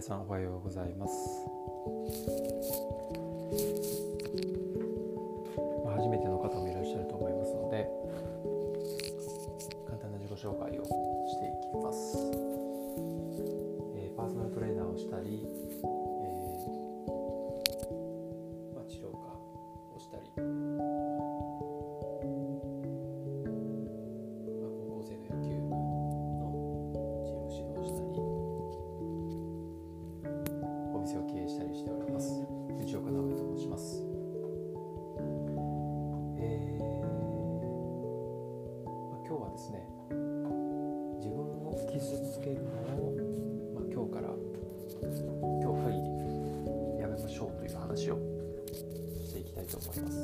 [0.00, 1.12] 皆さんおはようございます、
[5.84, 7.86] まあ、初めての方もいらっしゃると思いますので
[9.84, 10.84] 簡単な自己紹介を
[11.28, 12.16] していきます、
[14.00, 15.44] えーパーソナルトレーナーをしたり、
[39.40, 39.80] 今日はですね
[41.16, 43.16] 自分を傷つけるのを、
[43.74, 44.28] まあ、今日から
[45.62, 48.18] 今日限りやめましょうという話を
[49.24, 50.18] していきたいと思います。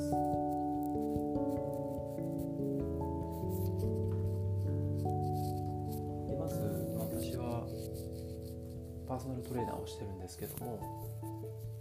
[6.36, 6.60] まず
[6.98, 7.64] 私は
[9.08, 10.78] パーソナルトレーナーをしてるんですけども、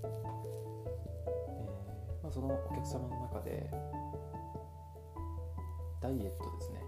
[0.04, 3.70] えーまあ、そのお客様の中で
[6.02, 6.80] ダイエットですね、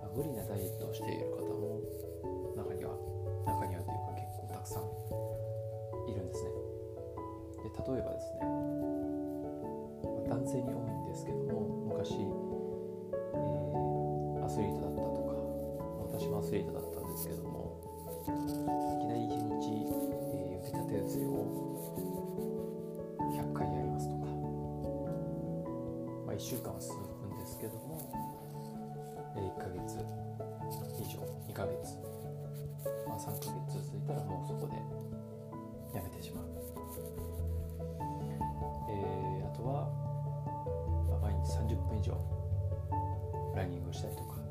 [0.00, 1.80] まあ、無理なダイエットをしている方も
[2.56, 2.96] 中には
[3.46, 4.84] 中にはというか結構たくさん
[6.10, 6.50] いるんですね。
[7.62, 8.46] で例えばですね、ま
[10.32, 12.26] あ男性に多いんですけども昔、えー
[14.44, 15.32] アスリートだったとか
[16.18, 17.80] 私もアスリートだったんですけども
[18.22, 18.24] い
[19.00, 21.28] きなり1日、えー腕立て伏せを
[23.32, 24.26] 100回やりますとか、
[26.26, 27.00] ま、1週間は続く
[27.34, 27.98] んですけども、
[29.40, 29.98] 1ヶ月
[31.00, 31.98] 以上2ヶ月、
[33.06, 34.76] まあ、3ヶ月続いたらもうそこで
[35.96, 36.44] やめてしまう、
[38.90, 39.88] えーあとは、
[41.08, 42.12] まあ毎日30分以上
[43.54, 44.42] ランニングをしたりとか、ま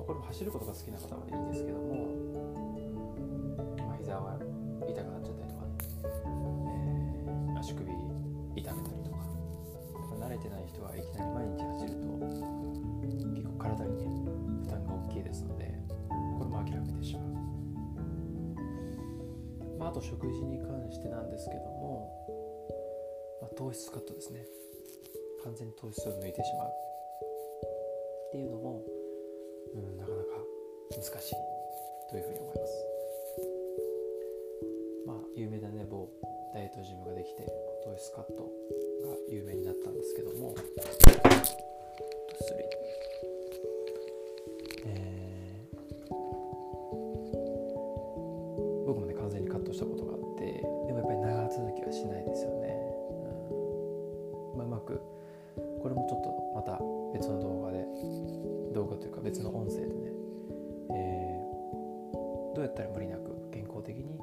[0.00, 2.06] あこれも走ることが好きな方までいいんですけども、
[3.78, 4.38] まあ、膝は
[4.88, 5.74] 痛くなっちゃったりとかね、
[6.66, 7.86] えー足首
[8.56, 9.12] 痛めたりとか。
[10.22, 12.61] 慣れてない人はいきなり毎日走ると
[13.62, 14.04] 体にね
[14.62, 15.72] 負担が大きいですので
[16.38, 17.24] これも諦めてしまう、
[19.78, 22.10] まあ、あと食事に関してなんですけども、
[23.40, 24.44] まあ、糖質カットですね。
[25.44, 26.68] 完全に糖質を抜いてしまう。
[28.28, 28.82] っていうのも、
[29.74, 30.30] うん、なかなか
[30.90, 31.34] 難しい
[32.10, 32.86] というふうに思います。
[35.06, 36.08] まあ有名なね某
[36.54, 37.46] ダイエットジムができて
[37.84, 40.54] 糖質カットが有名になったんですけども
[42.40, 42.54] 失
[55.82, 56.78] これもちょっとまた
[57.12, 57.84] 別の動画で
[58.72, 59.92] 動画というか別の音声でね、
[60.94, 61.42] えー
[62.54, 64.20] どうやったら無理なく健康的に、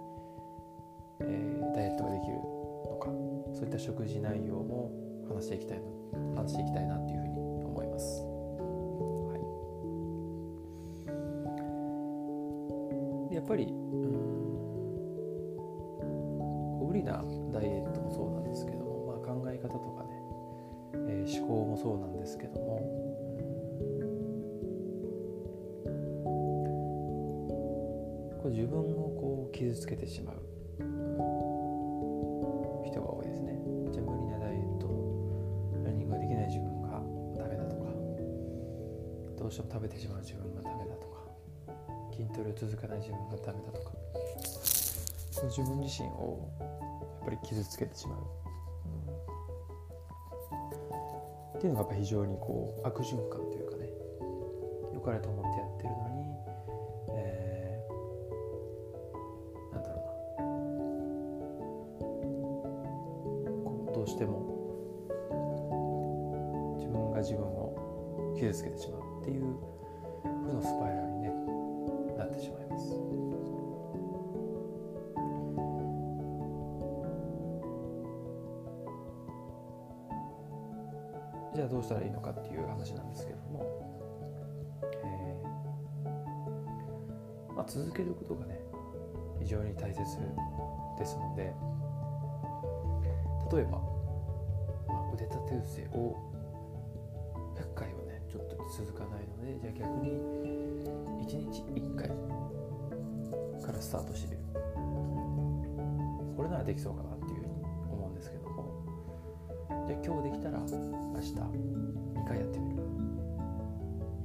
[1.20, 3.10] えーダイエットができるのか。
[3.54, 4.92] そういった食事内容も
[5.28, 7.34] 話していきたいな話していきたいなっていうふうに
[7.66, 8.24] 思います。
[8.24, 9.36] は
[13.32, 14.40] い、やっぱりうん
[16.88, 17.24] 無理な
[21.82, 22.80] そうなんですけども。
[28.42, 30.36] こう自分をこう傷つけてしまう。
[32.86, 33.60] 人が多いですね。
[33.92, 34.88] じゃあ無理なダイエット
[35.86, 37.02] ランニングができない自分が
[37.38, 37.84] ダメだとか。
[39.38, 41.24] どうしても食べてしまう自分がダメだとか。
[42.12, 43.92] 筋トレを続かない自分がダメだとか。
[45.48, 46.66] 自分自身をや
[47.22, 48.18] っぱり傷つけてしまう、
[51.60, 53.90] っていうのがやっぱ非常にこう悪循環というかね
[54.94, 56.24] 良かれと思ってやってるのに、
[57.18, 60.00] えーなんだろう
[63.44, 64.40] なこうどうしても
[66.78, 69.44] 自分が自分を傷つけてしまうっていう
[70.24, 71.34] 負のスパイラルに、ね、
[72.18, 73.49] なってしまいます。
[81.60, 83.66] じゃあどうしたらいいのかっていう話なんですけども、
[85.04, 87.54] えー。
[87.54, 88.62] まあ、続けることがね
[89.42, 90.00] 非常に大切
[90.98, 91.54] ですので。
[93.52, 93.80] 例えば、ま
[94.94, 96.16] あ、腕立て伏せを
[97.58, 100.12] 100回はねちょっと続かないのでじゃあ逆に
[101.26, 102.08] 1日1回
[103.66, 104.40] からスタートしてみる。
[106.38, 107.10] これならできそうかな
[109.90, 112.84] じゃあ今日できたら明日2回やってみる。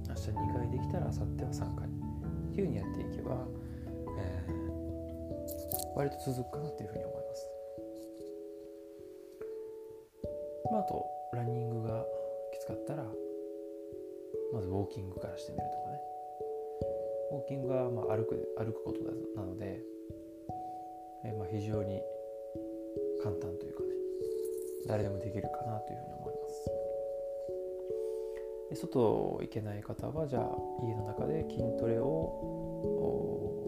[0.08, 1.88] 明日2回できたらあさっては3回。
[1.88, 1.90] っ
[2.52, 3.48] ていうふうにやっていけば、
[4.18, 4.52] えー、
[5.96, 7.50] 割と続くかなというふうに思います。
[10.70, 12.04] まあ、あとランニングが
[12.52, 13.04] きつかったら
[14.52, 16.00] まずウォーキングからしてみるとかね。
[17.32, 19.00] ウォーキングはまあ歩く歩くこと
[19.34, 19.80] なので、
[21.24, 22.02] えー、まあ非常に
[23.22, 23.83] 簡単というか
[24.86, 26.70] 誰でもできるかなというふうに思います。
[28.70, 30.50] で外行けない方はじゃあ
[30.82, 33.64] 家の中で筋トレを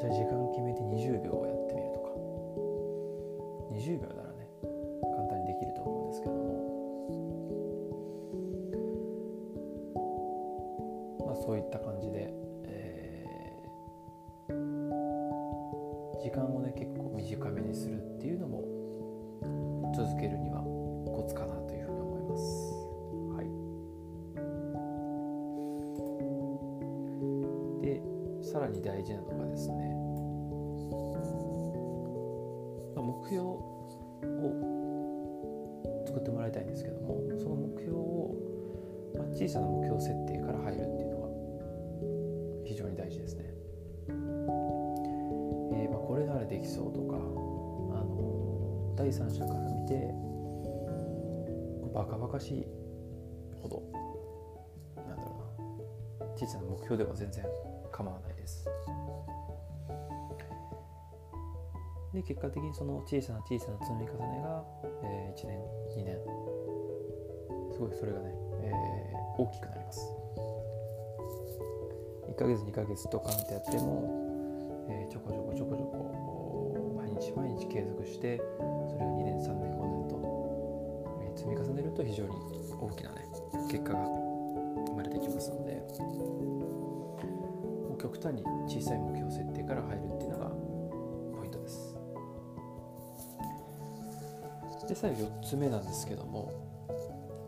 [0.00, 2.04] じゃあ時間決めて20秒やってみるとか。
[3.72, 4.48] 20秒ならね
[5.02, 6.54] 簡単にできると思うんですけども。
[11.26, 12.32] まあそういった感じで、
[12.64, 14.52] えー、
[16.22, 18.73] 時間をね結構短めにするっていうのも
[19.94, 22.74] 続けるにはコツかなというふうに思います。
[23.34, 23.46] はい、
[27.86, 28.02] で
[28.42, 29.94] さらに大事なのがですね
[32.96, 33.74] 目標を
[36.06, 38.34] 作ってもらいたいんですけどもその目標を、
[39.16, 41.28] まあ、小さな目標設定から入るっていうのが
[42.66, 43.44] 非常に大事ですね。
[45.72, 47.16] えー、まあ、これならできそうとか、
[48.96, 50.14] 第三者から見て
[51.94, 52.66] バカバカしい。
[53.62, 53.82] ほど。
[54.96, 55.54] なんだろ
[56.20, 56.26] うな。
[56.36, 57.44] 小さな目標では全然
[57.92, 58.68] 構わないです。
[62.12, 64.64] で結果的にその小さな小さな積み重ねが、
[65.02, 65.58] えー、1年
[65.96, 66.18] 2年。
[67.72, 68.32] すごいそれがね、
[68.62, 70.12] えー、大きくなります。
[72.28, 76.24] 1ヶ月2ヶ月とかってやっても、えー、ちょこちょこちょこちょこ毎
[77.20, 82.30] 日毎日継続してそれを2年3年5年と、積み重ねると非常に
[82.80, 83.26] 大きなね
[83.70, 84.00] 結果が
[84.86, 85.82] 生まれてきますので
[88.00, 90.50] 極端に小さい目標設定から入るっていうのが
[91.38, 91.96] ポイントです。
[94.86, 96.52] で最後4つ目なんですけども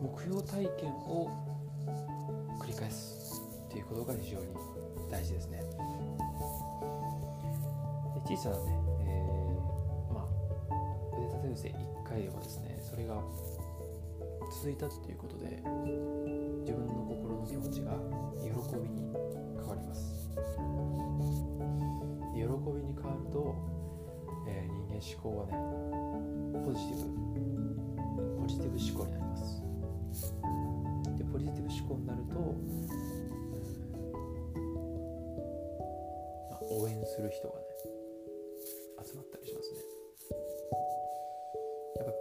[0.01, 1.29] 目標体験を
[2.59, 4.45] 繰り返すっていうことが非常に
[5.11, 5.59] 大事ですね
[8.25, 8.96] で小さなね、
[11.57, 11.73] あ腕立て伏せ1
[12.07, 13.21] 回でもですねそれが
[14.51, 15.45] 続いたっていうことで
[16.61, 17.97] 自分の心の気持ちが
[18.41, 19.11] 喜びに
[19.57, 20.29] 変わります。
[22.33, 22.45] 喜び
[22.83, 23.55] に変わると、
[24.47, 25.51] えー、人間思考はね
[26.63, 27.05] ポジティブ
[28.41, 29.63] ポジティブ思考になります。
[31.17, 32.39] でポジティブ思考になると、
[36.51, 37.76] まあ、応援する人がね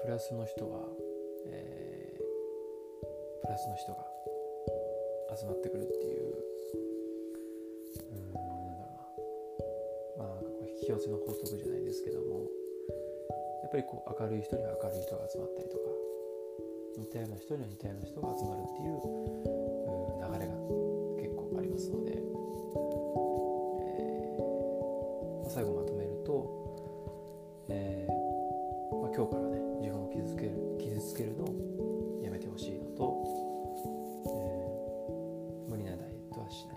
[0.07, 0.87] プラスの人は、
[1.51, 4.07] えー、プラスの人が
[5.35, 6.31] 集まってくるっていう
[8.15, 8.55] うんなんだろ
[10.15, 10.31] うな。
[10.31, 12.47] まあなんかこう引き寄せの法則じゃないですけども
[13.67, 15.91] やっぱりこう明るい人には明るい人が集まったりとか
[17.03, 19.03] 似たような人には似たような人が集まるっていう
[20.23, 20.55] 流れが
[21.19, 29.66] 結構ありますので、えー、最後まとめると、えーまあ、今日からね
[31.07, 33.15] つけるのをやめてほしいのと、
[34.27, 36.77] えー、無理なダイエットはしない。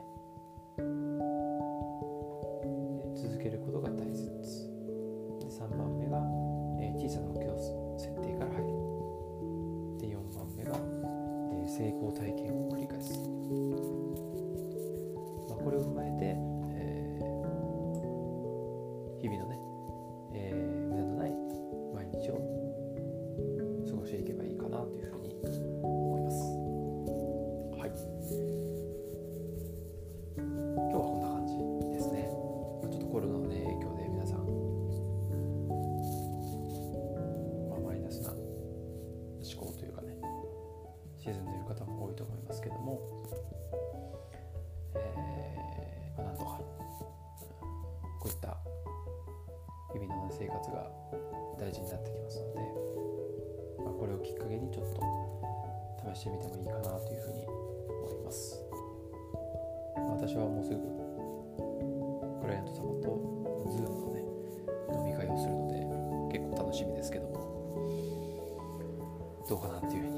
[3.16, 4.22] 続けることが大切。
[5.42, 6.22] で3番目が、
[6.80, 7.58] えー、小さな目標
[7.98, 8.70] 設定から入る。
[9.98, 10.78] で4番目が、
[11.52, 13.14] えー成功体験を繰り返す、
[49.94, 50.92] 日々の生活が
[51.60, 52.60] 大事になってきますので、
[53.84, 55.02] まあ、これをきっかけにちょっと
[56.14, 58.62] 試してみてもいいかなというふうに思います。
[60.08, 60.78] 私はもうすぐ
[62.42, 63.08] クライアント様と
[63.70, 64.24] Zoom のね
[64.94, 67.40] 飲み会をするので結構楽しみですけども
[69.48, 70.09] どうかなっていう